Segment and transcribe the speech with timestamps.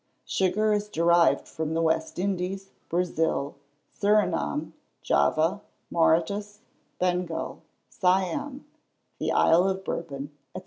[0.25, 3.53] Sugar is derived from the West Indies, Brazil,
[3.93, 6.61] Surinam, Java, Mauritius,
[6.99, 8.65] Bengal, Siam,
[9.19, 10.59] the Isle de Bourbon, &c.